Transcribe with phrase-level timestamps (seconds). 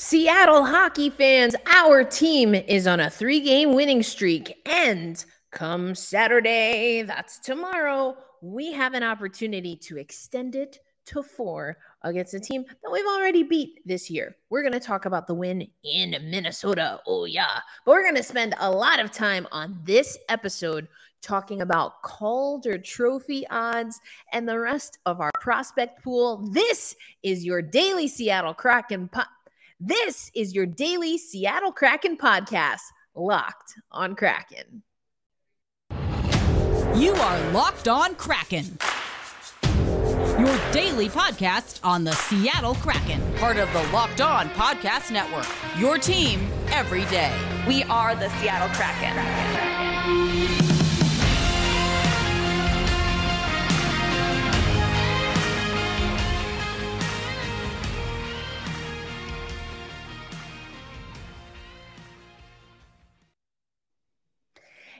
[0.00, 4.56] Seattle hockey fans, our team is on a three game winning streak.
[4.64, 12.32] And come Saturday, that's tomorrow, we have an opportunity to extend it to four against
[12.32, 14.36] a team that we've already beat this year.
[14.50, 17.00] We're going to talk about the win in Minnesota.
[17.04, 17.58] Oh, yeah.
[17.84, 20.86] But we're going to spend a lot of time on this episode
[21.22, 24.00] talking about Calder Trophy odds
[24.32, 26.48] and the rest of our prospect pool.
[26.52, 29.22] This is your daily Seattle Kraken po-
[29.80, 32.80] this is your daily Seattle Kraken podcast,
[33.14, 34.82] Locked on Kraken.
[36.94, 38.78] You are Locked on Kraken.
[40.38, 45.46] Your daily podcast on the Seattle Kraken, part of the Locked On Podcast Network.
[45.78, 47.36] Your team every day.
[47.66, 49.12] We are the Seattle Kraken.
[49.14, 50.67] Kraken.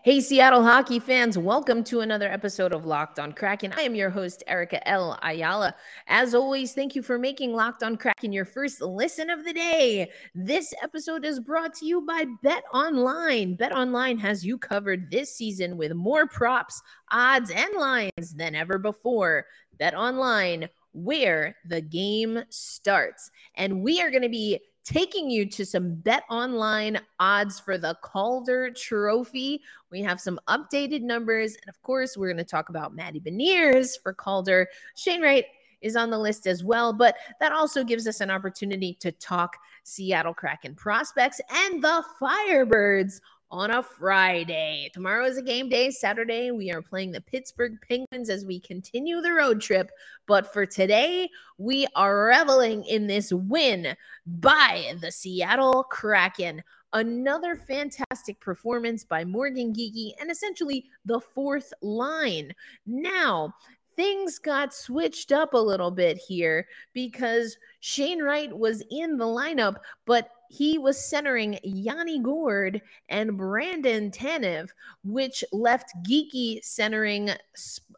[0.05, 3.75] Hey, Seattle hockey fans, welcome to another episode of Locked on Kraken.
[3.77, 5.19] I am your host, Erica L.
[5.25, 5.75] Ayala.
[6.07, 10.09] As always, thank you for making Locked on Kraken your first listen of the day.
[10.37, 13.57] This episode is brought to you by Bet Online.
[13.57, 18.79] Bet Online has you covered this season with more props, odds, and lines than ever
[18.79, 19.47] before.
[19.81, 23.33] Bet Online, where the game starts.
[23.57, 27.95] And we are going to be taking you to some bet online odds for the
[28.03, 29.61] Calder Trophy.
[29.91, 31.57] We have some updated numbers.
[31.57, 34.67] And of course, we're going to talk about Matty Beniers for Calder.
[34.97, 35.45] Shane Wright
[35.83, 39.59] is on the list as well, but that also gives us an opportunity to talk
[39.85, 44.91] Seattle Kraken prospects and the Firebirds on a Friday.
[44.93, 45.91] Tomorrow is a game day.
[45.91, 49.91] Saturday, we are playing the Pittsburgh Penguins as we continue the road trip.
[50.27, 53.97] But for today, we are reveling in this win
[54.27, 56.63] by the Seattle Kraken.
[56.93, 62.53] Another fantastic performance by Morgan Geekie and essentially the fourth line.
[62.87, 63.55] Now,
[63.97, 69.77] things got switched up a little bit here because Shane Wright was in the lineup,
[70.07, 74.71] but he was centering Yanni Gourde and Brandon Tanev,
[75.05, 77.31] which left Geekie centering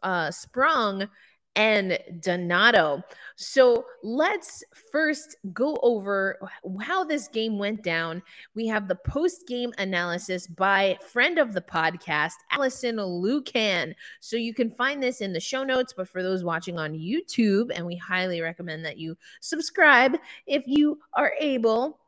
[0.03, 1.07] uh, Sprong
[1.55, 3.03] and Donato.
[3.35, 6.39] So let's first go over
[6.81, 8.21] how this game went down.
[8.55, 13.93] We have the post game analysis by friend of the podcast, Alison Lukan.
[14.19, 17.71] So you can find this in the show notes, but for those watching on YouTube,
[17.75, 22.00] and we highly recommend that you subscribe if you are able.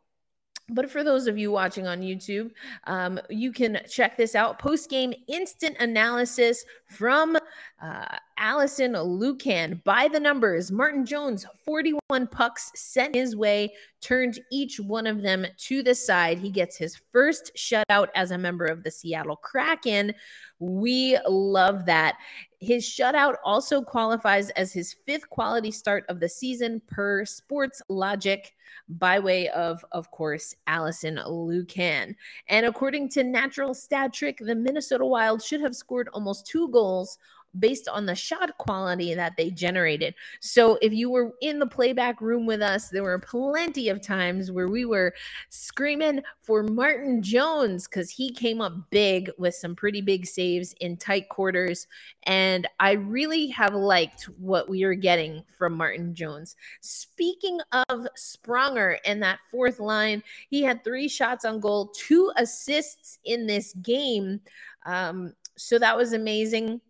[0.70, 2.52] But for those of you watching on YouTube,
[2.86, 4.60] um, you can check this out.
[4.60, 7.38] Post game instant analysis from
[7.82, 9.84] uh, Alison Lukan.
[9.84, 15.46] By the numbers, Martin Jones, 41 pucks sent his way, turned each one of them
[15.58, 16.38] to the side.
[16.38, 20.14] He gets his first shutout as a member of the Seattle Kraken.
[20.60, 22.16] We love that.
[22.60, 28.46] His shutout also qualifies as his fifth quality start of the season per Sportlogiq
[28.88, 32.16] by way of, of course, Alison Lukan.
[32.48, 37.18] And according to Natural Stat Trick, the Minnesota Wild should have scored almost two goals
[37.60, 40.16] based on the shot quality that they generated.
[40.40, 44.52] So if you were in the playback room with us, there were plenty of times
[44.52, 45.14] where we were
[45.50, 50.98] screaming for Martin Jones because he came up big with some pretty big saves in
[50.98, 51.88] tight quarters.
[52.24, 56.56] And I really have liked what we are getting from Martin Jones.
[56.82, 57.60] Speaking
[57.90, 63.46] of Spronger and that fourth line, he had three shots on goal, two assists in
[63.46, 64.42] this game.
[64.86, 66.82] Um, so that was amazing.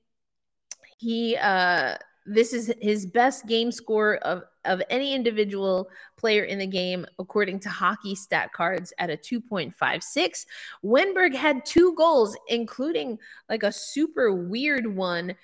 [0.98, 6.68] He uh this is his best game score of of any individual player in the
[6.68, 10.46] game according to hockey stat cards at a 2.56
[10.84, 13.18] Wennberg had two goals including
[13.50, 15.36] like a super weird one.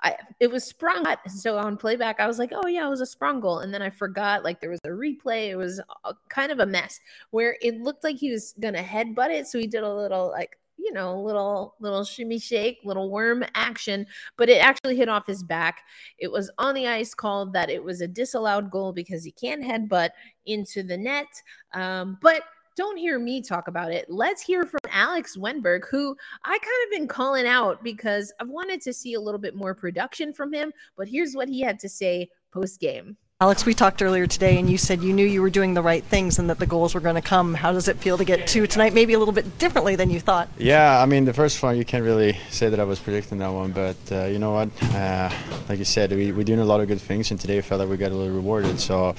[0.00, 3.06] I, it was sprung so on playback i was like oh yeah it was a
[3.06, 3.58] sprung goal.
[3.58, 5.48] And then i forgot like there was a replay.
[5.48, 7.00] It was a, kind of a mess
[7.30, 9.46] where it looked like he was gonna headbutt it.
[9.46, 10.56] So he did a little like
[10.88, 14.06] you know, little little shimmy shake, little worm action,
[14.38, 15.82] but it actually hit off his back.
[16.18, 19.62] It was on the ice called that it was a disallowed goal because he can't
[19.62, 20.10] headbutt
[20.46, 21.26] into the net.
[21.74, 22.42] Um, but
[22.74, 24.06] don't hear me talk about it.
[24.08, 28.80] Let's hear from Alex Wennberg, who I kind of been calling out because I've wanted
[28.82, 30.72] to see a little bit more production from him.
[30.96, 33.18] But here's what he had to say post game.
[33.40, 36.02] Alex, we talked earlier today, and you said you knew you were doing the right
[36.02, 37.54] things and that the goals were going to come.
[37.54, 40.18] How does it feel to get two tonight, maybe a little bit differently than you
[40.18, 40.48] thought?
[40.58, 43.52] Yeah, I mean, the first one, you can't really say that I was predicting that
[43.52, 44.70] one, but uh, you know what?
[44.92, 45.30] Uh,
[45.68, 47.78] like you said, we, we're doing a lot of good things, and today I felt
[47.78, 48.80] like we got a little rewarded.
[48.80, 49.10] So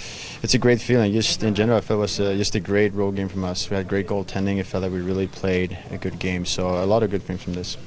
[0.44, 1.13] it's a great feeling.
[1.13, 3.69] Just in general, I felt it was uh, just a great road game from us.
[3.69, 4.57] We had great goaltending.
[4.57, 6.44] It felt like we really played a good game.
[6.44, 7.77] So a lot of good things from this.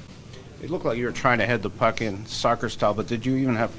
[0.62, 3.26] It looked like you were trying to head the puck in soccer style, but did
[3.26, 3.70] you even have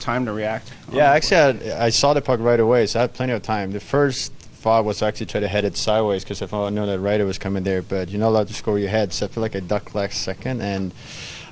[0.00, 0.72] time to react?
[0.92, 3.72] Yeah, actually, I, I saw the puck right away, so I had plenty of time.
[3.72, 6.86] The first thought was actually try to head it sideways because I thought I know
[6.86, 9.28] that Ryder was coming there, but you're not allowed to score your head, so I
[9.28, 10.92] feel like I ducked last second, and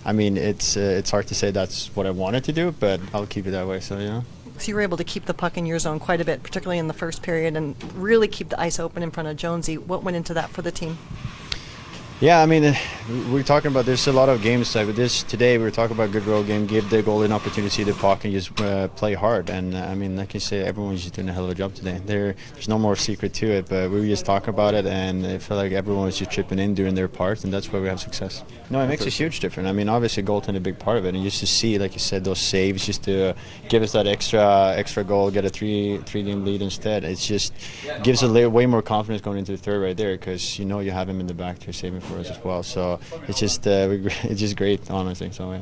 [0.04, 3.00] I mean, it's uh, it's hard to say that's what I wanted to do, but
[3.12, 3.80] I'll keep it that way.
[3.80, 4.24] So you know.
[4.58, 6.78] So you were able to keep the puck in your zone quite a bit, particularly
[6.78, 9.78] in the first period, and really keep the ice open in front of Jonesy.
[9.78, 10.98] What went into that for the team?
[12.20, 12.74] Yeah, I mean,
[13.30, 15.56] we're talking about there's a lot of games like this today.
[15.56, 18.32] We were talking about good road game, give the goal an opportunity to puck and
[18.32, 19.48] just uh, play hard.
[19.50, 21.76] And uh, I mean, like I say, everyone's just doing a hell of a job
[21.76, 22.00] today.
[22.04, 25.24] There, there's no more secret to it, but we were just talking about it, and
[25.24, 27.86] I felt like everyone was just chipping in, doing their part, and that's why we
[27.86, 28.42] have success.
[28.68, 29.68] No, it makes a huge difference.
[29.68, 32.00] I mean, obviously, goaltending a big part of it, and just to see, like you
[32.00, 33.36] said, those saves, just to
[33.68, 37.04] give us that extra extra goal, get a three three game lead instead.
[37.04, 37.52] It just
[38.02, 40.90] gives a way more confidence going into the third right there because you know you
[40.90, 42.62] have him in the back to saving for us as well.
[42.62, 45.31] So it's just uh, it's just great, honestly.
[45.32, 45.60] So yeah.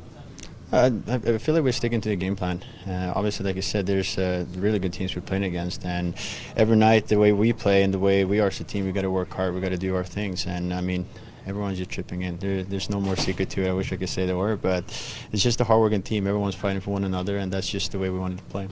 [0.73, 2.65] Uh, I feel like we're sticking to the game plan.
[2.89, 6.15] Uh, obviously, like I said, there's uh, really good teams we're playing against, and
[6.57, 8.91] every night the way we play and the way we are as a team, we
[8.91, 9.55] got to work hard.
[9.55, 11.07] We got to do our things, and I mean,
[11.47, 12.39] everyone's just chipping in.
[12.39, 13.69] There, there's no more secret to it.
[13.69, 14.85] I wish I could say there were, but
[15.31, 16.27] it's just a hardworking team.
[16.27, 18.69] Everyone's fighting for one another, and that's just the way we wanted to play.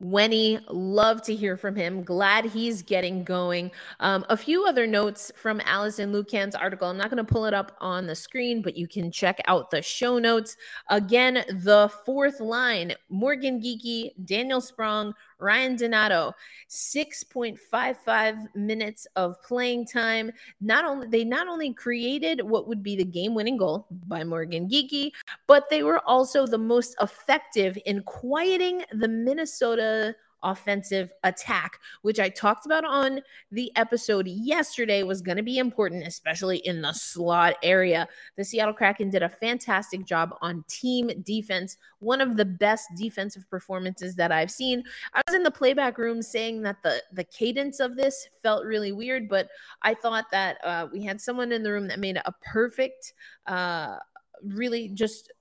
[0.00, 2.04] Wenny, love to hear from him.
[2.04, 3.72] Glad he's getting going.
[3.98, 6.88] Um, a few other notes from Alison Lukan's article.
[6.88, 9.70] I'm not going to pull it up on the screen, but you can check out
[9.70, 10.56] the show notes.
[10.88, 16.32] Again, the fourth line Morgan Geekie, Daniel Sprong, Ryan Donato,
[16.68, 20.32] 6.55 minutes of playing time.
[20.60, 25.12] Not only they not only created what would be the game-winning goal by Morgan Geekie,
[25.46, 32.28] but they were also the most effective in quieting the Minnesota offensive attack, which I
[32.28, 33.20] talked about on
[33.50, 38.08] the episode yesterday, was going to be important, especially in the slot area.
[38.36, 43.48] The Seattle Kraken did a fantastic job on team defense, one of the best defensive
[43.50, 44.82] performances that I've seen.
[45.14, 48.92] I was in the playback room saying that the the cadence of this felt really
[48.92, 49.48] weird, but
[49.82, 53.12] I thought that uh, we had someone in the room that made a perfect,
[53.46, 53.98] uh,
[54.42, 55.32] really just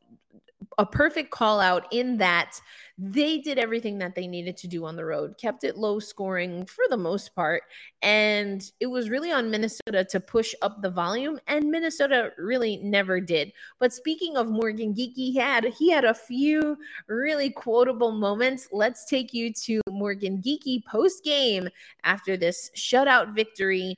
[0.78, 2.60] a perfect call out in that
[3.00, 6.66] they did everything that they needed to do on the road, kept it low scoring
[6.66, 7.64] for the most part.
[8.02, 13.20] And it was really on Minnesota to push up the volume, and Minnesota really never
[13.20, 13.54] did.
[13.80, 16.78] But speaking of Morgan Geekie, he had he had a few
[17.08, 18.68] really quotable moments.
[18.72, 21.70] Let's take you to Morgan Geekie post game
[22.04, 23.96] after this shutout victory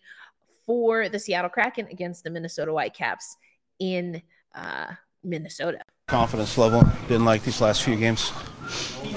[0.66, 3.38] for the Seattle Kraken against the Minnesota Whitecaps
[3.80, 4.22] in
[4.54, 4.88] uh,
[5.24, 5.80] Minnesota.
[6.10, 8.32] Confidence level been like these last few games?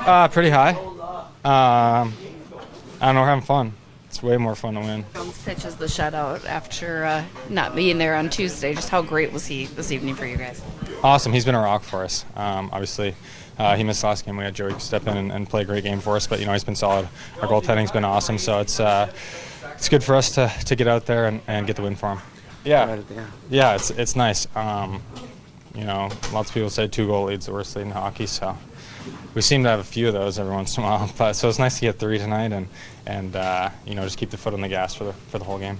[0.00, 0.70] Uh, pretty high.
[1.44, 2.12] Um,
[3.00, 3.72] I don't know, we're having fun.
[4.06, 5.06] It's way more fun to win.
[5.14, 8.74] Jones pitches the shutout after uh, not being there on Tuesday.
[8.74, 10.60] Just how great was he this evening for you guys?
[11.02, 11.32] Awesome.
[11.32, 12.26] He's been a rock for us.
[12.36, 13.14] Um, obviously,
[13.58, 14.36] uh, he missed last game.
[14.36, 16.46] We had Joey step in and, and, play a great game for us, but you
[16.46, 17.08] know he's been solid.
[17.40, 19.10] Our goaltending's been awesome, so it's uh,
[19.74, 22.10] it's good for us to, to get out there and, and get the win for
[22.10, 22.18] him.
[22.64, 23.00] Yeah,
[23.48, 24.46] yeah, it's it's nice.
[24.54, 25.02] Um,
[25.74, 28.56] you know, lots of people say two goal leads the worst lead in hockey, so
[29.34, 31.10] we seem to have a few of those every once in a while.
[31.18, 32.68] But so it's nice to get three tonight and
[33.06, 35.44] and uh, you know just keep the foot on the gas for the for the
[35.44, 35.78] whole game.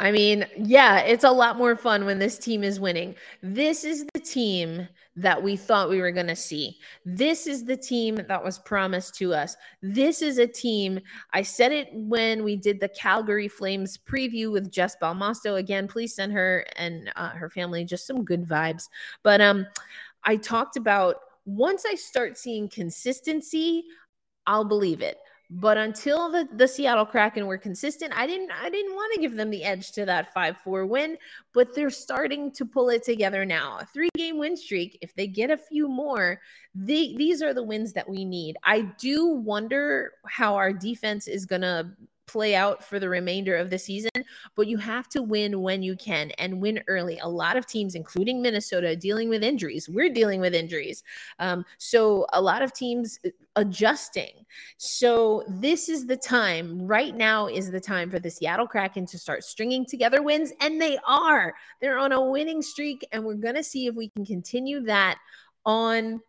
[0.00, 3.14] I mean, yeah, it's a lot more fun when this team is winning.
[3.40, 6.78] This is the team that we thought we were going to see.
[7.04, 9.56] This is the team that was promised to us.
[9.82, 11.00] This is a team.
[11.32, 15.58] I said it when we did the Calgary Flames preview with Jess Balmasto.
[15.58, 18.88] Again, please send her and uh, her family just some good vibes.
[19.22, 19.66] But um,
[20.24, 23.84] I talked about once I start seeing consistency,
[24.46, 25.18] I'll believe it.
[25.54, 29.36] But until the, the Seattle Kraken were consistent, I didn't I didn't want to give
[29.36, 31.18] them the edge to that 5-4 win,
[31.52, 33.78] but they're starting to pull it together now.
[33.78, 36.40] A three-game win streak, if they get a few more,
[36.74, 38.56] they, these are the wins that we need.
[38.64, 41.90] I do wonder how our defense is going to
[42.32, 44.10] play out for the remainder of the season,
[44.56, 47.18] but you have to win when you can and win early.
[47.18, 49.88] A lot of teams, including Minnesota, dealing with injuries.
[49.88, 51.04] We're dealing with injuries.
[51.38, 54.46] Um, so a lot of teams uh, adjusting.
[54.78, 59.18] So this is the time, right now is the time for the Seattle Kraken to
[59.18, 61.54] start stringing together wins, and they are.
[61.80, 65.18] They're on a winning streak, and we're going to see if we can continue that
[65.64, 66.20] on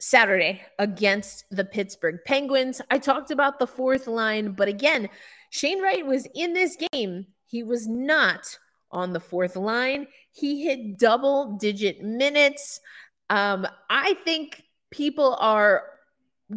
[0.00, 2.80] Saturday against the Pittsburgh Penguins.
[2.90, 5.08] I talked about the fourth line, but again,
[5.50, 7.26] Shane Wright was in this game.
[7.46, 8.58] He was not
[8.90, 10.06] on the fourth line.
[10.32, 12.80] He hit double digit minutes.
[13.28, 15.84] Um, I think people are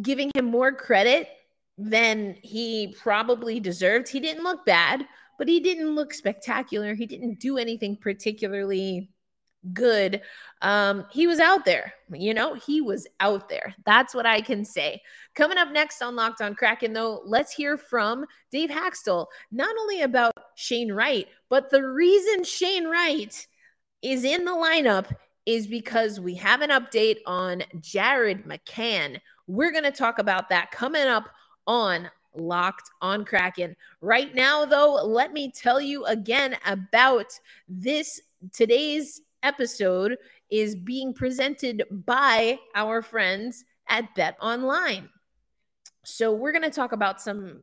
[0.00, 1.28] giving him more credit
[1.76, 4.08] than he probably deserved.
[4.08, 5.04] He didn't look bad,
[5.38, 6.94] but he didn't look spectacular.
[6.94, 9.10] He didn't do anything particularly
[9.72, 10.20] good.
[10.62, 13.74] Um, he was out there, you know, he was out there.
[13.84, 15.02] That's what I can say.
[15.34, 20.02] Coming up next on Locked on Kraken, though, let's hear from Dave Hakstol, not only
[20.02, 23.46] about Shane Wright, but the reason Shane Wright
[24.02, 25.14] is in the lineup
[25.46, 29.20] is because we have an update on Jared McCann.
[29.46, 31.28] We're going to talk about that coming up
[31.66, 33.76] on Locked on Kraken.
[34.00, 38.20] Right now, though, let me tell you again about this
[38.52, 40.16] today's episode
[40.50, 45.08] is being presented by our friends at Bet Online.
[46.04, 47.62] So, we're going to talk about some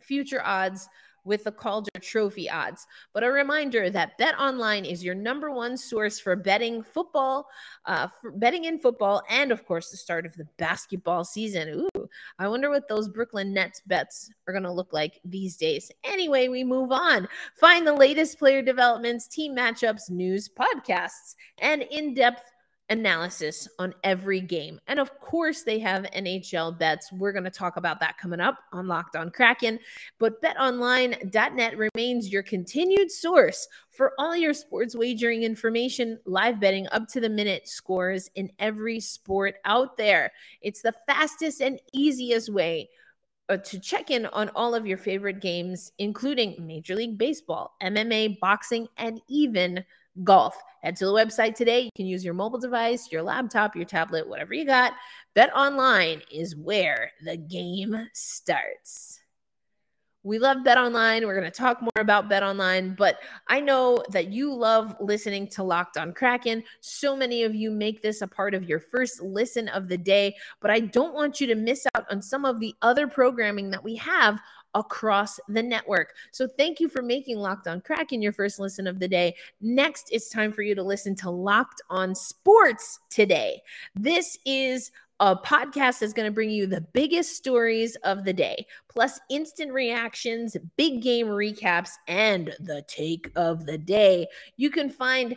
[0.00, 0.88] future odds
[1.24, 2.86] with the Calder Trophy odds.
[3.12, 7.48] But a reminder that Bet Online is your number one source for betting football,
[7.86, 11.86] uh, for betting in football, and of course the start of the basketball season.
[11.96, 15.90] Ooh, I wonder what those Brooklyn Nets bets are going to look like these days.
[16.04, 17.28] Anyway, we move on.
[17.58, 22.51] Find the latest player developments, team matchups, news, podcasts, and in-depth
[22.92, 24.78] analysis on every game.
[24.86, 27.10] And of course, they have NHL bets.
[27.10, 29.78] We're going to talk about that coming up on Locked on Kraken.
[30.18, 37.08] But betonline.net remains your continued source for all your sports wagering information, live betting, up
[37.08, 40.30] to the minute scores in every sport out there.
[40.60, 42.90] It's the fastest and easiest way
[43.48, 48.38] uh, to check in on all of your favorite games, including Major League Baseball, MMA,
[48.38, 49.82] boxing, and even
[50.24, 50.56] golf.
[50.82, 51.80] Head to the website today.
[51.80, 54.92] You can use your mobile device, your laptop, your tablet, whatever you got.
[55.34, 59.20] Bet online is where the game starts.
[60.24, 61.26] We love Bet Online.
[61.26, 65.48] We're going to talk more about Bet Online, but I know that you love listening
[65.48, 66.62] to Locked on Kraken.
[66.80, 70.36] So many of you make this a part of your first listen of the day,
[70.60, 73.82] but I don't want you to miss out on some of the other programming that
[73.82, 74.40] we have
[74.74, 76.14] across the network.
[76.30, 79.34] So thank you for making Locked on Kraken your first listen of the day.
[79.60, 83.62] Next, it's time for you to listen to Locked on Sports today.
[83.94, 88.66] This is a podcast that's going to bring you the biggest stories of the day,
[88.88, 94.26] plus instant reactions, big game recaps, and the take of the day.
[94.56, 95.36] You can find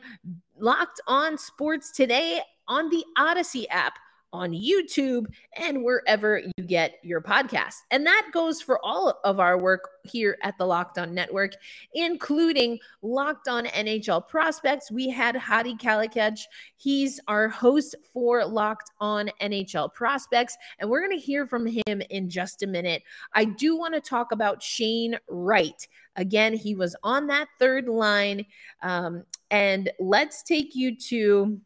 [0.57, 3.99] Locked on Sports today on the Odyssey app
[4.35, 5.27] on YouTube
[5.57, 7.75] and wherever you get your podcast.
[7.89, 11.53] And that goes for all of our work here at the Locked On Network,
[11.93, 14.91] including Locked On NHL Prospects.
[14.91, 16.41] We had Hadi Kalakeche.
[16.75, 22.01] He's our host for Locked On NHL Prospects, and we're going to hear from him
[22.09, 23.03] in just a minute.
[23.33, 25.87] I do want to talk about Shane Wright.
[26.17, 28.45] Again, he was on that third line.
[28.81, 31.59] Um, and let's take you to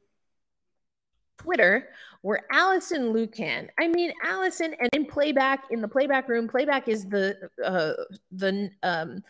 [1.40, 1.90] Twitter
[2.22, 7.06] where Alison Lukan, I mean Alison, and in playback in the playback room, playback is
[7.06, 7.94] the uh,
[8.32, 9.24] the um,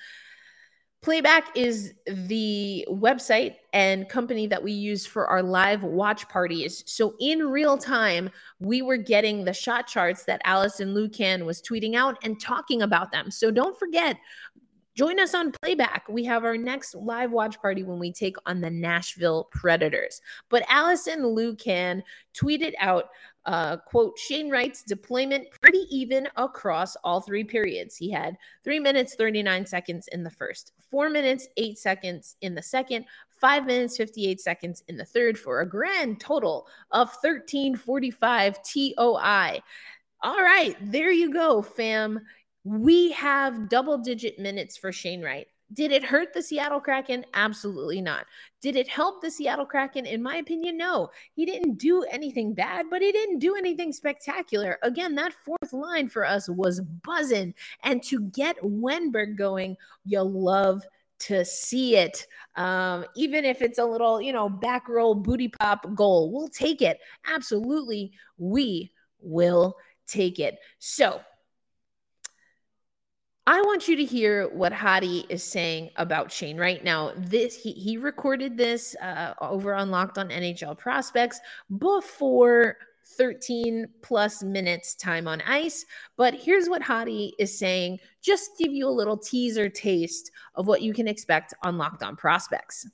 [1.02, 6.84] playback is the website and company that we use for our live watch parties.
[6.88, 8.30] So in real time,
[8.60, 13.12] we were getting the shot charts that Alison Lukan was tweeting out and talking about
[13.12, 13.32] them.
[13.32, 14.18] So don't forget,
[15.00, 16.04] Join us on playback.
[16.10, 20.20] We have our next live watch party when we take on the Nashville Predators.
[20.50, 22.04] But Alison Lukan
[22.34, 23.06] tweeted out,
[23.46, 27.96] uh, quote, Shane Wright's deployment pretty even across all three periods.
[27.96, 32.62] He had three minutes, 39 seconds in the first, four minutes, eight seconds in the
[32.62, 39.62] second, five minutes, 58 seconds in the third for a grand total of 1345 TOI.
[40.22, 42.20] All right, there you go, fam.
[42.64, 45.48] We have double digit minutes for Shane Wright.
[45.72, 47.26] Did it hurt the Seattle Kraken?
[47.36, 48.26] Absolutely not.
[48.60, 50.08] Did it help the Seattle Kraken?
[50.08, 51.12] In my opinion, no.
[51.36, 54.80] He didn't do anything bad, but he didn't do anything spectacular.
[54.82, 57.54] Again, that fourth line for us was buzzing.
[57.84, 60.84] And to get Wennberg going, you love
[61.20, 62.26] to see it.
[62.56, 66.82] Um, even if it's a little, you know, back roll booty pop goal, we'll take
[66.82, 67.00] it.
[67.28, 69.76] Absolutely, we will
[70.08, 70.58] take it.
[70.80, 71.22] So,
[73.52, 77.14] I want you to hear what Hadi is saying about Shane right now.
[77.18, 81.40] This he he recorded this uh, over on Locked on NHL Prospects
[81.80, 82.78] before
[83.18, 85.84] 13 plus minutes time on ice.
[86.16, 90.84] But here's what Hadi is saying, just give you a little teaser taste of what
[90.84, 92.88] you can expect on Locked on Prospects.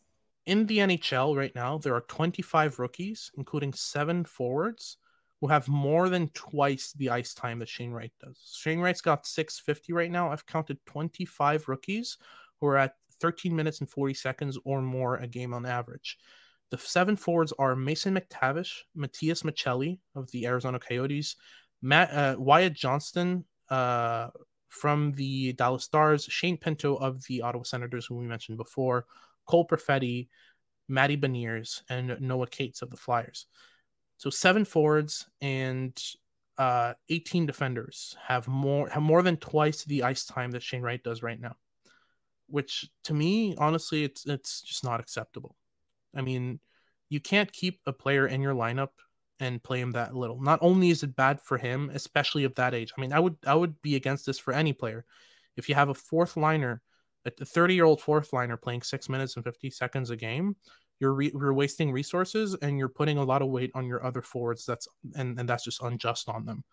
[0.45, 4.99] In the NHL right now, there are 25 rookies, including seven forwards,
[5.41, 8.57] who have more than twice the ice time that Shane Wright does.
[8.57, 10.31] Shane Wright's got 650 right now.
[10.31, 12.17] I've counted 25 rookies
[12.59, 16.17] who are at 13 minutes and 40 seconds or more a game on average.
[16.71, 21.35] The seven forwards are Mason McTavish, Matias Maccelli of the Arizona Coyotes,
[21.81, 24.29] Matt uh, Wyatt Johnston uh,
[24.69, 29.05] from the Dallas Stars, Shane Pinto of the Ottawa Senators, who we mentioned before,
[29.45, 30.27] Cole Perfetti,
[30.87, 33.45] Matty Beniers, and Noah Cates of the Flyers.
[34.17, 35.97] So seven forwards and
[36.57, 41.03] uh, 18 defenders have more have more than twice the ice time that Shane Wright
[41.03, 41.55] does right now,
[42.47, 45.55] which to me, honestly, it's it's just not acceptable.
[46.15, 46.59] I mean,
[47.09, 48.89] you can't keep a player in your lineup
[49.39, 50.41] and play him that little.
[50.41, 52.93] Not only is it bad for him, especially of that age.
[52.97, 55.05] I mean, I would I would be against this for any player.
[55.57, 56.81] If you have a fourth liner,
[57.25, 60.55] a 30 year old fourth liner playing six minutes and 50 seconds a game,
[60.99, 64.21] you're re- you're wasting resources and you're putting a lot of weight on your other
[64.21, 64.65] forwards.
[64.65, 66.63] That's and and that's just unjust on them.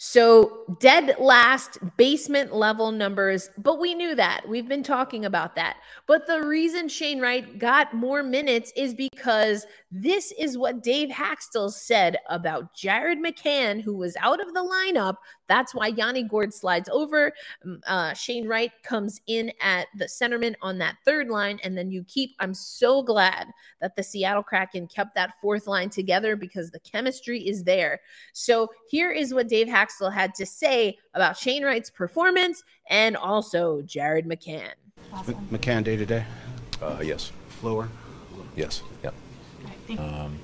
[0.00, 4.42] So, dead last basement level numbers, but we knew that.
[4.48, 5.78] We've been talking about that.
[6.06, 11.72] But the reason Shane Wright got more minutes is because this is what Dave Hakstol
[11.72, 15.16] said about Jared McCann, who was out of the lineup.
[15.48, 17.32] That's why Yanni Gourde slides over.
[17.66, 21.58] Mm, uh, Shane Wright comes in at the centerman on that third line.
[21.64, 23.48] And then you keep, I'm so glad
[23.80, 28.00] that the Seattle Kraken kept that fourth line together because the chemistry is there.
[28.32, 33.16] So, here is what Dave Hakstol Axel had to say about Shane Wright's performance and
[33.16, 34.72] also Jared McCann.
[35.14, 35.48] Awesome.
[35.50, 36.26] McCann day to day?
[36.82, 37.32] Uh, yes.
[37.62, 37.88] Lower?
[38.54, 38.82] Yes.
[39.02, 39.14] Yep.
[39.98, 40.38] Um,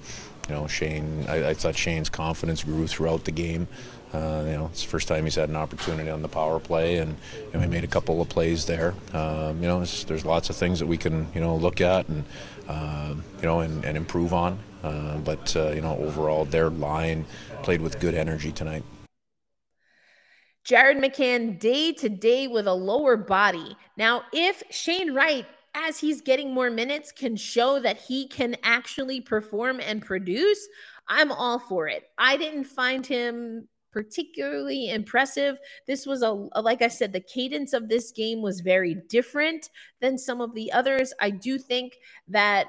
[0.48, 3.68] you know, Shane, I, I, thought Shane's confidence grew throughout the game.
[4.14, 6.96] Uh, you know, it's the first time he's had an opportunity on the power play,
[6.96, 8.94] and you know, he made a couple of plays there.
[9.12, 12.24] Um, you know, there's lots of things that we can you know look at and
[12.66, 14.58] uh, you know and, and improve on.
[14.82, 17.26] Uh, but uh, you know, overall, their line
[17.62, 18.84] played with good energy tonight.
[20.64, 23.76] Jared McCann day to day with a lower body.
[23.97, 29.21] Now, if Shane Wright, as he's getting more minutes, can show that he can actually
[29.21, 30.66] perform and produce,
[31.09, 32.04] I'm all for it.
[32.16, 35.59] I didn't find him particularly impressive.
[35.87, 40.18] This was a, like I said, the cadence of this game was very different than
[40.18, 41.12] some of the others.
[41.20, 41.98] I do think
[42.29, 42.68] that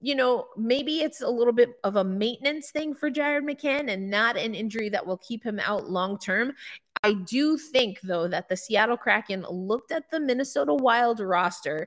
[0.00, 4.10] you know, maybe it's a little bit of a maintenance thing for Jared McCann and
[4.10, 6.52] not an injury that will keep him out long term.
[7.04, 11.86] I do think, though, that the Seattle Kraken looked at the Minnesota Wild roster,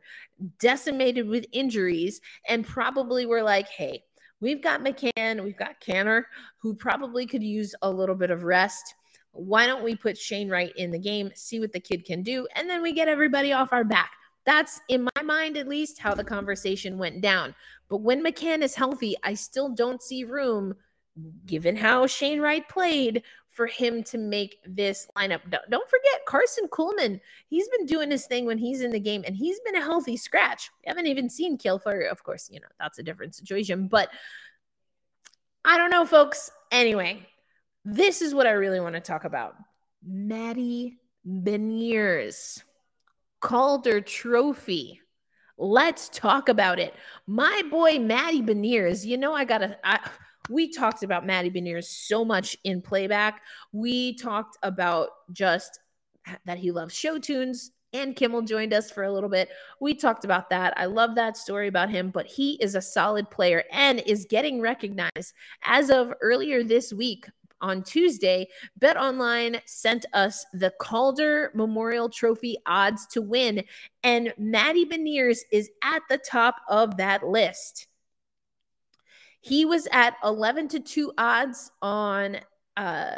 [0.60, 4.04] decimated with injuries, and probably were like, hey,
[4.42, 6.28] we've got McCann, we've got Canner,
[6.62, 8.94] who probably could use a little bit of rest.
[9.32, 12.48] Why don't we put Shane Wright in the game, see what the kid can do,
[12.56, 14.12] and then we get everybody off our back?
[14.46, 17.56] That's, in my mind at least, how the conversation went down.
[17.90, 20.76] But when McCann is healthy, I still don't see room,
[21.48, 23.24] given how Shane Wright played,
[23.58, 25.42] for him to make this lineup.
[25.50, 27.20] Don't forget Karson Kuhlman.
[27.50, 30.16] He's been doing his thing when he's in the game, and he's been a healthy
[30.16, 30.70] scratch.
[30.86, 32.10] We haven't even seen Kielfer.
[32.10, 33.88] Of course, you know, that's a different situation.
[33.88, 34.10] But
[35.66, 36.52] I don't know, folks.
[36.72, 37.28] Anyway,
[37.84, 39.56] this is what I really want to talk about.
[40.06, 42.62] Matty Beniers.
[43.40, 45.02] Calder Trophy.
[45.58, 46.94] Let's talk about it.
[47.26, 50.00] My boy Matty Beniers, you know I gotta I
[50.50, 53.42] we talked about Matty Beniers so much in playback.
[53.72, 55.80] We talked about just
[56.46, 57.72] that he loves show tunes.
[57.94, 59.50] And Kimmel joined us for a little bit.
[59.80, 60.74] We talked about that.
[60.78, 64.60] I love that story about him, but he is a solid player and is getting
[64.60, 65.34] recognized.
[65.64, 67.28] As of earlier this week,
[67.62, 73.64] on Tuesday, Bet Online sent us the Calder Memorial Trophy odds to win,
[74.04, 77.88] and Matty Beniers is at the top of that list.
[79.48, 82.38] He was at 11 to 2 odds on
[82.76, 83.16] uh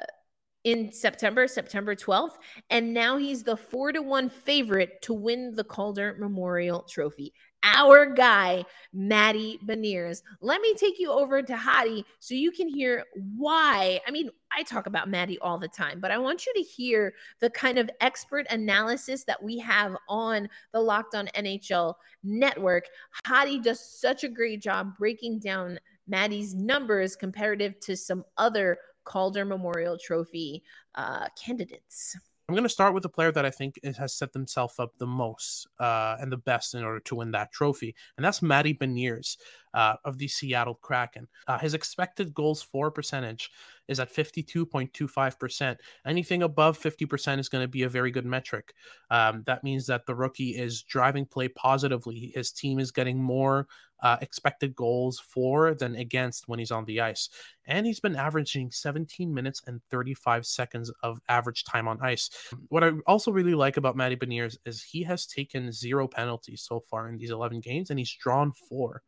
[0.65, 2.35] in September, September 12th,
[2.69, 7.33] and now he's the 4 to 1 favorite to win the Calder Memorial Trophy.
[7.63, 8.63] Our guy,
[8.93, 10.21] Matty Beniers.
[10.41, 13.03] Let me take you over to Hadi so you can hear
[13.35, 13.99] why.
[14.07, 17.13] I mean, I talk about Matty all the time, but I want you to hear
[17.39, 22.85] the kind of expert analysis that we have on the Locked On NHL network.
[23.25, 25.79] Hadi does such a great job breaking down
[26.09, 30.63] Matty's numbers comparative to some other Calder Memorial Trophy
[30.95, 32.17] uh, candidates.
[32.49, 35.05] I'm going to start with a player that I think has set themselves up the
[35.05, 39.37] most uh, and the best in order to win that trophy, and that's Matty Beniers.
[39.73, 41.27] Uh, of the Seattle Kraken.
[41.47, 43.51] Uh, his expected goals for percentage
[43.87, 45.75] is at 52.25%.
[46.05, 48.73] Anything above 50% is going to be a very good metric.
[49.09, 52.31] Um, that means that the rookie is driving play positively.
[52.35, 53.67] His team is getting more
[54.01, 57.29] uh, expected goals for than against when he's on the ice.
[57.65, 62.29] And he's been averaging 17 minutes and 35 seconds of average time on ice.
[62.69, 66.79] What I also really like about Matty Beniers is he has taken zero penalties so
[66.79, 69.01] far in these 11 games and he's drawn four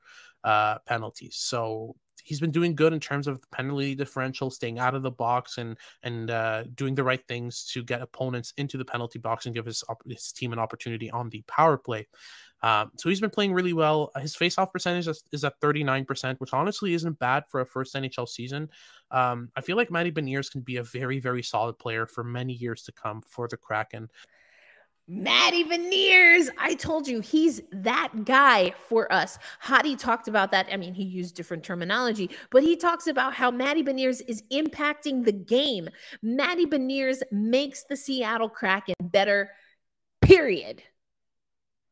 [0.43, 1.37] uh, penalties.
[1.37, 5.11] So he's been doing good in terms of the penalty differential, staying out of the
[5.11, 9.45] box and and uh, doing the right things to get opponents into the penalty box
[9.45, 12.07] and give his his team an opportunity on the power play.
[12.63, 14.11] Um, so he's been playing really well.
[14.19, 18.29] His faceoff percentage is, is at 39%, which honestly isn't bad for a first NHL
[18.29, 18.69] season.
[19.09, 22.53] Um, I feel like Matty Beniers can be a very, very solid player for many
[22.53, 24.09] years to come for the Kraken.
[25.13, 26.47] Matty Beniers.
[26.57, 29.37] I told you he's that guy for us.
[29.59, 30.67] Hadi talked about that.
[30.71, 35.25] I mean, he used different terminology, but he talks about how Matty Beniers is impacting
[35.25, 35.89] the game.
[36.21, 39.49] Matty Beniers makes the Seattle Kraken better,
[40.21, 40.81] period.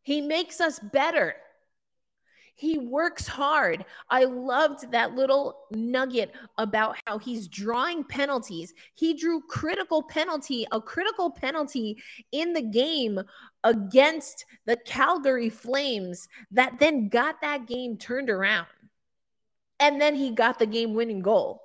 [0.01, 1.35] He makes us better.
[2.59, 3.85] He works hard.
[4.09, 8.73] I loved that little nugget about how he's drawing penalties.
[8.95, 13.21] He drew critical penalty, a critical penalty in the game
[13.63, 18.67] against the Calgary Flames that then got that game turned around.
[19.79, 21.61] And then he got the game winning goal.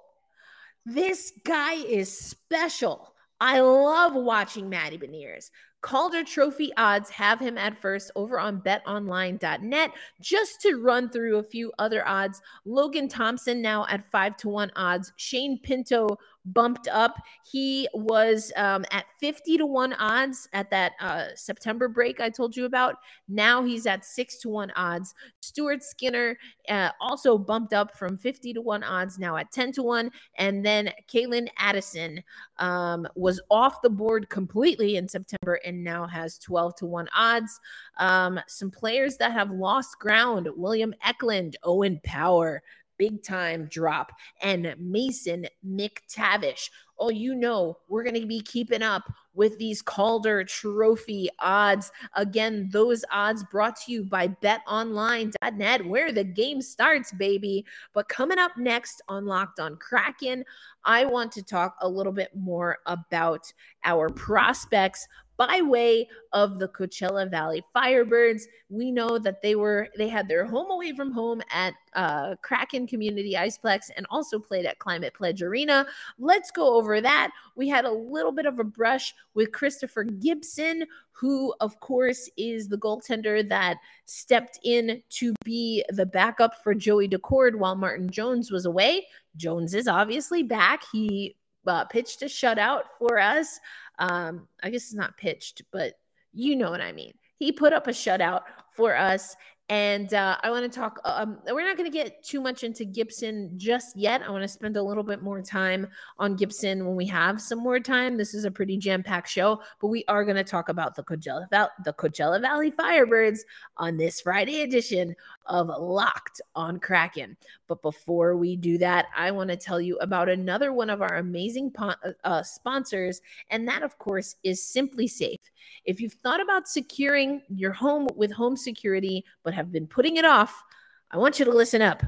[0.87, 3.13] This guy is special.
[3.41, 5.51] I love watching Matty Beniers.
[5.85, 9.91] Calder Trophy odds have him at first over on betonline.net.
[10.19, 14.73] Just to run through a few other odds, Logan Thompson now at 5 to 1
[14.77, 16.17] odds, Shane Pinto
[16.47, 17.21] bumped up.
[17.51, 22.57] He was um, at 50 to 1 odds at that uh, September break I told
[22.57, 22.97] you about.
[23.29, 25.15] Now he's at 6 to 1 odds.
[25.41, 26.37] Stuart Skinner
[26.69, 30.11] uh, also bumped up from 50 to 1 odds, now at 10 to 1.
[30.39, 32.23] And then Calen Addison
[32.59, 37.61] um, was off the board completely in September and now has 12 to 1 odds.
[37.99, 42.63] Um, some players that have lost ground William Eklund, Owen Power,
[42.99, 46.71] big time drop, and Mason McTavish.
[46.99, 49.03] Oh, you know, we're going to be keeping up
[49.35, 51.91] with these Calder Trophy odds.
[52.15, 57.67] Again, those odds brought to you by betonline.net, where the game starts, baby.
[57.95, 60.45] But coming up next on Locked on Kraken,
[60.85, 63.53] I want to talk a little bit more about
[63.85, 68.43] our prospects by way of the Coachella Valley Firebirds.
[68.69, 72.87] We know that they were they had their home away from home at uh, Kraken
[72.87, 75.87] Community Iceplex and also played at Climate Pledge Arena.
[76.19, 77.31] Let's go over that.
[77.57, 82.69] We had a little bit of a brush with Christopher Gibson, who of course is
[82.69, 88.51] the goaltender that stepped in to be the backup for Joey Daccord while Martin Jones
[88.51, 89.07] was away.
[89.37, 90.83] Jones is obviously back.
[90.93, 93.59] He uh, pitched a shutout for us.
[93.99, 95.95] Um, I guess it's not pitched, but
[96.33, 97.13] you know what I mean.
[97.39, 99.37] He put up a shutout for us.
[99.71, 101.01] And uh, I want to talk.
[101.07, 104.21] Um, we're not going to get too much into Gibson just yet.
[104.23, 105.87] I want to spend a little bit more time
[106.19, 108.19] on Gibson when we have some more time.
[108.19, 111.49] This is a pretty jam-packed show, but we are going to talk about the Coachella,
[111.51, 113.39] the Coachella Valley Firebirds
[113.79, 117.35] on this Friday edition of Locked on Kraken.
[117.67, 121.17] But before we do that, I want to tell you about another one of our
[121.17, 125.41] amazing po- uh, sponsors, and that, of course, is SimpliSafe.
[125.87, 130.25] If you've thought about securing your home with home security but have been putting it
[130.25, 130.63] off,
[131.11, 132.03] I want you to listen up.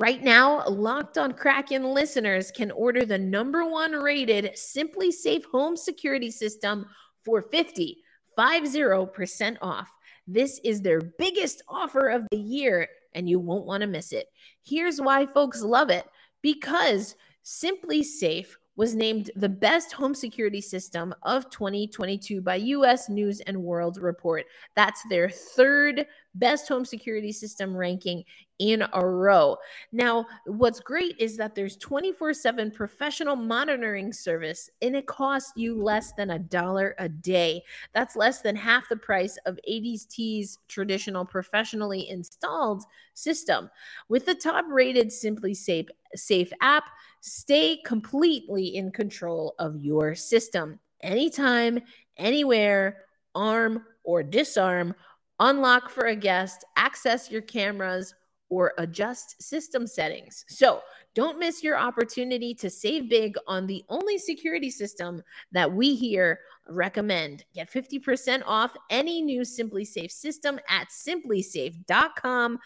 [0.00, 6.30] Right now, Locked on Kraken listeners can order the number one rated SimpliSafe home security
[6.30, 6.86] system
[7.24, 7.98] for 50,
[8.36, 9.88] 50% off.
[10.26, 14.26] This is their biggest offer of the year, and you won't want to miss it.
[14.64, 16.04] Here's why folks love it
[16.42, 23.62] because SimpliSafe was named the best home security system of 2022 by US News and
[23.62, 24.44] World Report.
[24.74, 28.22] That's their third best home security system ranking
[28.58, 29.56] in a row.
[29.92, 36.12] Now, what's great is that there's 24/7 professional monitoring service and it costs you less
[36.12, 37.62] than a dollar a day.
[37.92, 42.84] That's less than half the price of ADT's traditional professionally installed
[43.14, 43.70] system.
[44.08, 46.84] With the top-rated SimpliSafe, Safe app,
[47.26, 50.78] stay completely in control of your system.
[51.00, 51.80] Anytime,
[52.16, 54.94] anywhere, arm or disarm,
[55.40, 58.14] unlock for a guest, access your cameras
[58.48, 60.44] or adjust system settings.
[60.48, 60.80] So
[61.14, 66.40] don't miss your opportunity to save big on the only security system that we here
[66.68, 67.44] recommend.
[67.54, 72.58] Get 50% off any new SimpliSafe system at simplisafe.com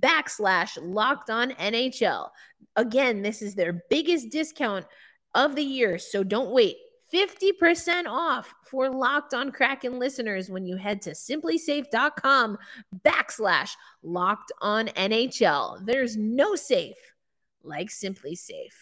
[0.00, 2.30] backslash locked on NHL.
[2.76, 4.86] Again, this is their biggest discount
[5.34, 6.76] of the year, so don't wait.
[7.12, 12.58] 50% off for locked on Kraken listeners when you head to simplisafe.com
[13.04, 13.70] backslash
[14.02, 15.84] locked on NHL.
[15.84, 16.96] There's no safe
[17.62, 18.74] like SimpliSafe.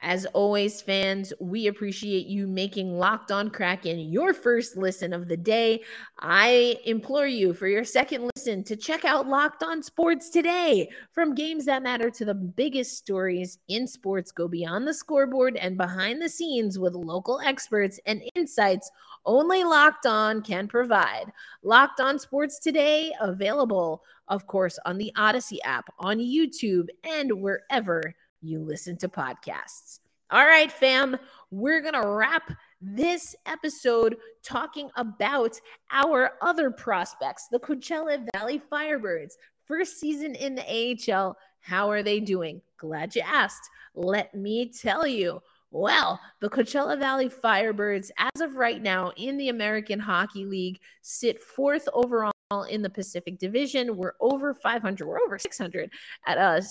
[0.00, 5.36] As always, fans, we appreciate you making Locked On Kraken your first listen of the
[5.36, 5.82] day.
[6.20, 10.88] I implore you for your second listen to check out Locked On Sports today.
[11.10, 15.76] From games that matter to the biggest stories in sports, go beyond the scoreboard and
[15.76, 18.90] behind the scenes with local experts and insights
[19.26, 21.32] only Locked On can provide.
[21.62, 28.14] Locked On Sports today, available, of course, on the Odyssey app, on YouTube, and wherever
[28.40, 30.00] you listen to podcasts.
[30.30, 31.16] All right, fam,
[31.50, 35.58] we're going to wrap this episode talking about
[35.90, 39.32] our other prospects, the Coachella Valley Firebirds.
[39.64, 41.36] First season in the AHL.
[41.60, 42.60] How are they doing?
[42.76, 43.68] Glad you asked.
[43.94, 45.40] Let me tell you.
[45.70, 51.42] Well, the Coachella Valley Firebirds, as of right now in the American Hockey League, sit
[51.42, 52.32] fourth overall
[52.70, 53.96] in the Pacific Division.
[53.96, 55.06] We're over 500.
[55.06, 55.90] We're over 600
[56.26, 56.62] at a,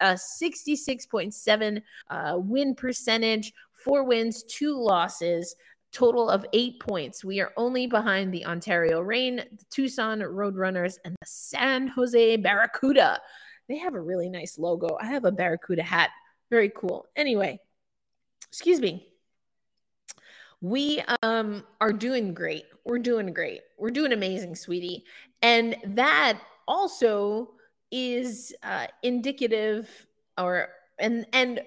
[0.00, 5.56] a 66.7 uh, win percentage, four wins, two losses,
[5.90, 7.24] total of eight points.
[7.24, 13.20] We are only behind the Ontario Reign, the Tucson Roadrunners, and the San Jose Barracuda.
[13.68, 14.96] They have a really nice logo.
[15.00, 16.10] I have a Barracuda hat.
[16.48, 17.06] Very cool.
[17.16, 17.58] Anyway,
[18.52, 19.08] excuse me.
[20.60, 22.64] We um, are doing great.
[22.84, 23.60] We're doing great.
[23.78, 25.04] We're doing amazing, sweetie.
[25.42, 27.50] And that also
[27.90, 29.88] is uh, indicative
[30.38, 31.60] or and and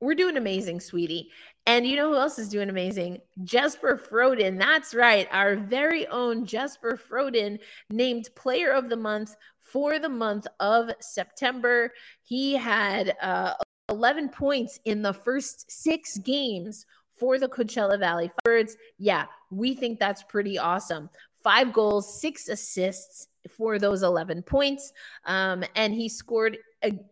[0.00, 1.30] we're doing amazing, sweetie.
[1.66, 3.20] And you know who else is doing amazing?
[3.42, 4.58] Jesper Froden.
[4.58, 5.26] That's right.
[5.32, 7.58] Our very own Jesper Froden
[7.90, 11.92] named player of the month for the month of September.
[12.22, 13.54] He had uh,
[13.88, 16.86] 11 points in the first six games
[17.18, 18.76] for the Coachella Valley Birds.
[18.98, 21.10] Yeah, we think that's pretty awesome.
[21.42, 24.92] Five goals, six assists for those 11 points.
[25.24, 26.58] Um, and he scored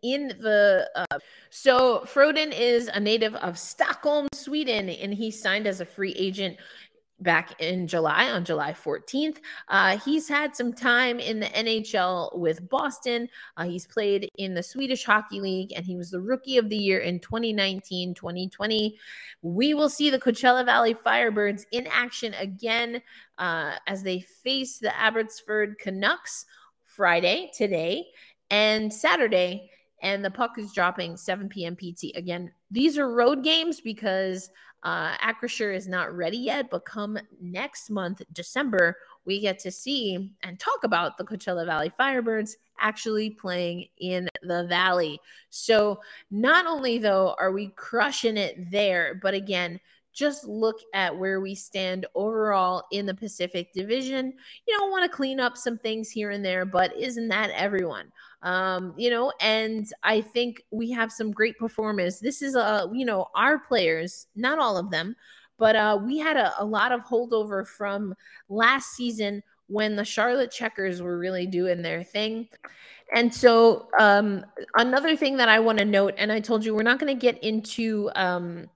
[0.02, 0.88] in the.
[0.94, 1.18] Uh,
[1.50, 6.56] so Froden is a native of Stockholm, Sweden, and he signed as a free agent
[7.20, 9.38] back in July, on July 14th.
[9.68, 13.28] Uh, he's had some time in the NHL with Boston.
[13.56, 16.76] Uh, he's played in the Swedish Hockey League, and he was the Rookie of the
[16.76, 18.98] Year in 2019 2020.
[19.42, 23.02] We will see the Coachella Valley Firebirds in action again
[23.38, 26.46] uh, as they face the Abbotsford Canucks
[26.84, 28.06] Friday, today,
[28.50, 29.70] and Saturday.
[30.04, 31.74] And the puck is dropping 7 p.m.
[31.74, 32.14] PT.
[32.14, 34.50] Again, these are road games because
[34.84, 40.30] uh, Acrisure is not ready yet, but come next month, December, we get to see
[40.42, 45.18] and talk about the Coachella Valley Firebirds actually playing in the Valley.
[45.48, 49.80] So, not only though are we crushing it there, but again,
[50.12, 54.32] just look at where we stand overall in the Pacific Division.
[54.66, 58.12] You know, want to clean up some things here and there, but isn't that everyone?
[58.44, 62.20] Um, you know, and I think we have some great performers.
[62.20, 65.16] This is uh, you know, our players, not all of them,
[65.58, 68.14] but uh, we had a, a lot of holdover from
[68.48, 72.48] last season when the Charlotte Checkers were really doing their thing.
[73.14, 74.44] And so, um,
[74.76, 77.20] another thing that I want to note, and I told you we're not going to
[77.20, 78.68] get into um,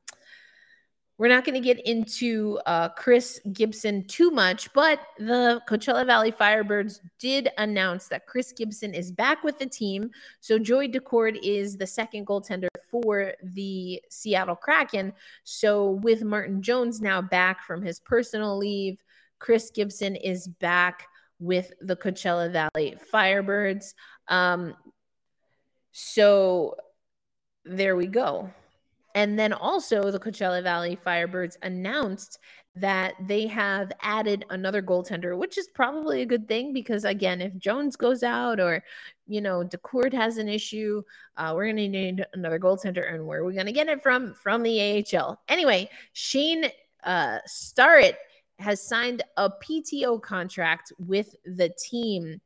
[1.19, 6.31] we're not going to get into uh, Chris Gibson too much, but the Coachella Valley
[6.31, 10.11] Firebirds did announce that Chris Gibson is back with the team.
[10.41, 15.13] So Joey Daccord is the second goaltender for the Seattle Kraken.
[15.43, 19.03] So with Martin Jones now back from his personal leave,
[19.41, 21.09] Chris Gibson is back
[21.41, 23.95] with the Coachella Valley Firebirds.
[24.29, 24.75] Um,
[25.91, 26.77] so
[27.65, 28.51] there we go.
[29.15, 32.39] And then also, the Coachella Valley Firebirds announced
[32.77, 37.57] that they have added another goaltender, which is probably a good thing because, again, if
[37.57, 38.85] Jones goes out or,
[39.27, 41.03] you know, Daccord has an issue,
[41.37, 43.13] uh, we're going to need another goaltender.
[43.13, 44.35] And where are we going to get it from?
[44.35, 45.41] From the AHL.
[45.49, 46.67] Anyway, Shane
[47.03, 48.17] uh, Starrett
[48.59, 52.41] has signed a PTO contract with the team.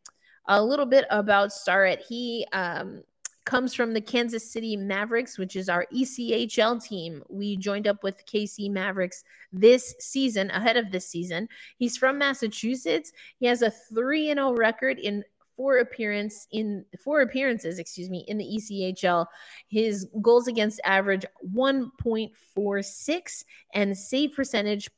[0.47, 2.05] A little bit about Starrett.
[2.09, 3.03] He um,
[3.45, 7.23] comes from the Kansas City Mavericks, which is our ECHL team.
[7.29, 11.49] We joined up with KC Mavericks this season, ahead of this season.
[11.77, 13.13] He's from Massachusetts.
[13.39, 15.25] He has a 3 0 record in
[15.57, 19.27] four appearance in four appearances, excuse me, in the ECHL.
[19.69, 21.25] His goals against average
[21.55, 24.89] 1.46 and save percentage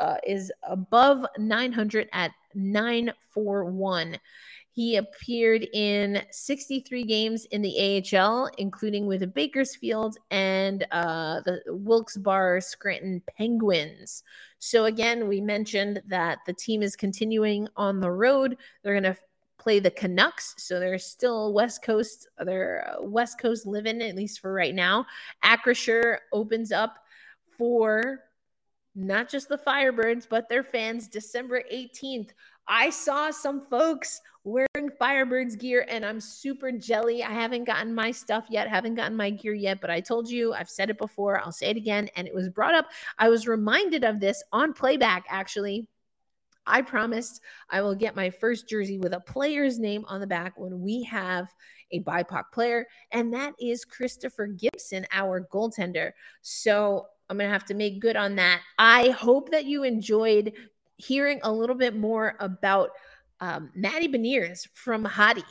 [0.00, 4.18] uh, is above 900 at 941.
[4.78, 11.60] He appeared in 63 games in the AHL, including with the Bakersfield and uh, the
[11.66, 14.22] Wilkes-Barre Scranton Penguins.
[14.60, 18.56] So again, we mentioned that the team is continuing on the road.
[18.84, 19.20] They're going to
[19.58, 22.28] play the Canucks, so they're still West Coast.
[22.38, 25.06] They're uh, West Coast living at least for right now.
[25.44, 26.98] Acrisure opens up
[27.56, 28.20] for
[28.94, 32.30] not just the Firebirds, but their fans December 18th.
[32.68, 34.67] I saw some folks wearing
[35.00, 37.22] Firebirds gear and I'm super jelly.
[37.22, 40.52] I haven't gotten my stuff yet, haven't gotten my gear yet, but I told you,
[40.52, 42.08] I've said it before, I'll say it again.
[42.16, 42.86] And it was brought up.
[43.18, 45.86] I was reminded of this on playback, actually.
[46.66, 50.58] I promised I will get my first jersey with a player's name on the back
[50.58, 51.48] when we have
[51.90, 56.12] a BIPOC player, and that is Christopher Gibson, our goaltender.
[56.42, 58.60] So I'm going to have to make good on that.
[58.78, 60.52] I hope that you enjoyed
[60.96, 62.90] hearing a little bit more about
[63.40, 65.44] um, Matty Beniers from Hottie.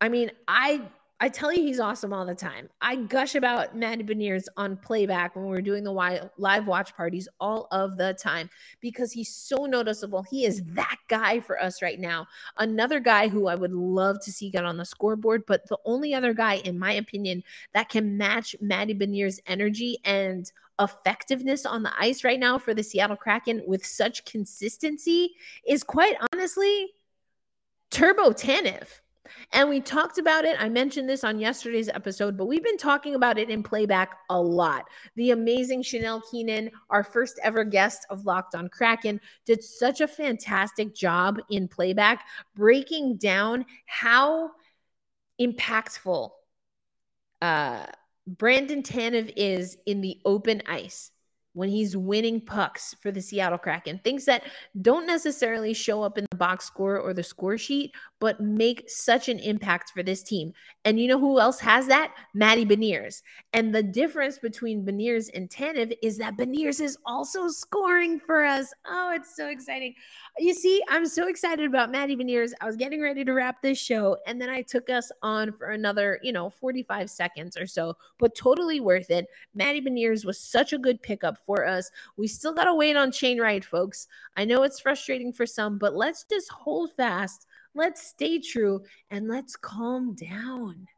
[0.00, 0.82] I mean, I
[1.22, 2.68] I tell you, he's awesome all the time.
[2.80, 7.68] I gush about Matty Beniers on playback when we're doing the live watch parties all
[7.70, 10.24] of the time because he's so noticeable.
[10.24, 12.26] He is that guy for us right now.
[12.58, 16.12] Another guy who I would love to see get on the scoreboard, but the only
[16.12, 21.92] other guy, in my opinion, that can match Matty Beniers' energy and effectiveness on the
[21.96, 25.36] ice right now for the Seattle Kraken with such consistency
[25.68, 26.88] is quite honestly
[27.92, 28.88] Turbo Tanev.
[29.52, 30.56] And we talked about it.
[30.58, 34.40] I mentioned this on yesterday's episode, but we've been talking about it in playback a
[34.40, 34.86] lot.
[35.14, 40.08] The amazing Chanel Keenan, our first ever guest of Locked on Kraken, did such a
[40.08, 42.24] fantastic job in playback,
[42.56, 44.50] breaking down how
[45.40, 46.30] impactful
[47.40, 47.86] uh,
[48.26, 51.11] Brandon Tanev is in the open ice
[51.54, 54.00] when he's winning pucks for the Seattle Kraken.
[54.02, 54.44] Things that
[54.80, 59.28] don't necessarily show up in the box score or the score sheet, but make such
[59.28, 60.52] an impact for this team.
[60.84, 62.14] And you know who else has that?
[62.34, 63.22] Matty Beniers.
[63.52, 68.72] And the difference between Beniers and Tanev is that Beniers is also scoring for us.
[68.86, 69.94] Oh, it's so exciting.
[70.38, 72.52] You see, I'm so excited about Matty Beniers.
[72.60, 75.70] I was getting ready to wrap this show, and then I took us on for
[75.70, 79.26] another, you know, 45 seconds or so, but totally worth it.
[79.54, 81.90] Matty Beniers was such a good pickup for us.
[82.16, 84.06] We still got to wait on Shane Wright, folks.
[84.36, 87.46] I know it's frustrating for some, but let's just hold fast.
[87.74, 90.88] Let's stay true and let's calm down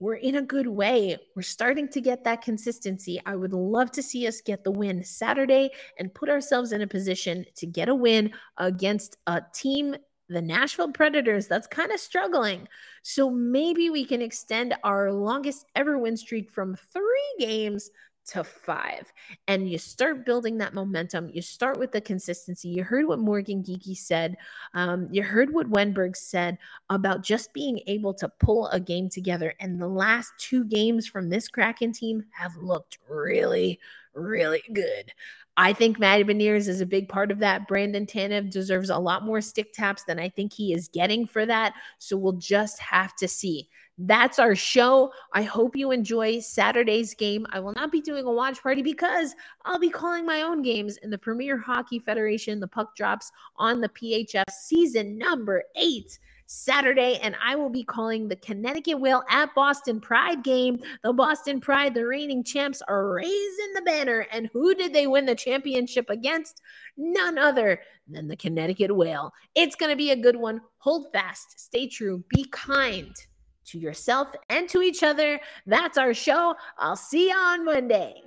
[0.00, 1.18] we're in a good way.
[1.36, 3.20] We're starting to get that consistency.
[3.26, 6.86] I would love to see us get the win Saturday and put ourselves in a
[6.86, 9.94] position to get a win against a team,
[10.30, 12.66] the Nashville Predators, that's kind of struggling.
[13.02, 17.90] So maybe we can extend our longest ever win streak from three games
[18.26, 19.12] to five.
[19.48, 21.30] And you start building that momentum.
[21.32, 22.68] You start with the consistency.
[22.68, 24.36] You heard what Morgan Geekie said.
[24.74, 29.54] Um, you heard what Wennberg said about just being able to pull a game together.
[29.60, 33.80] And the last two games from this Kraken team have looked really,
[34.20, 35.12] really good.
[35.56, 37.68] I think Matty Beniers is a big part of that.
[37.68, 41.44] Brandon Tanev deserves a lot more stick taps than I think he is getting for
[41.44, 41.74] that.
[41.98, 43.68] So we'll just have to see.
[43.98, 45.12] That's our show.
[45.34, 47.46] I hope you enjoy Saturday's game.
[47.50, 49.34] I will not be doing a watch party because
[49.66, 52.60] I'll be calling my own games in the Premier Hockey Federation.
[52.60, 56.18] The puck drops on the PHF season number eight.
[56.52, 60.80] Saturday, and I will be calling the Connecticut Whale at Boston Pride game.
[61.04, 64.26] The Boston Pride, the reigning champs, are raising the banner.
[64.32, 66.60] And who did they win the championship against?
[66.96, 69.32] None other than the Connecticut Whale.
[69.54, 70.60] It's going to be a good one.
[70.78, 73.14] Hold fast, stay true, be kind
[73.66, 75.38] to yourself and to each other.
[75.66, 76.56] That's our show.
[76.78, 78.24] I'll see you on Monday.